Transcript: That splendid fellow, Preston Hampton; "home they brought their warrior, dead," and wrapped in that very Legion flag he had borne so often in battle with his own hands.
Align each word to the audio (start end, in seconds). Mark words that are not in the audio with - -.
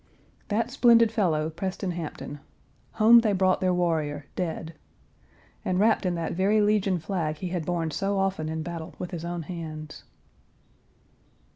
That 0.47 0.71
splendid 0.71 1.11
fellow, 1.11 1.51
Preston 1.51 1.91
Hampton; 1.91 2.39
"home 2.93 3.19
they 3.19 3.33
brought 3.33 3.61
their 3.61 3.71
warrior, 3.71 4.25
dead," 4.35 4.73
and 5.63 5.79
wrapped 5.79 6.07
in 6.07 6.15
that 6.15 6.33
very 6.33 6.59
Legion 6.59 6.97
flag 6.97 7.37
he 7.37 7.49
had 7.49 7.67
borne 7.67 7.91
so 7.91 8.17
often 8.17 8.49
in 8.49 8.63
battle 8.63 8.95
with 8.97 9.11
his 9.11 9.23
own 9.23 9.43
hands. 9.43 10.03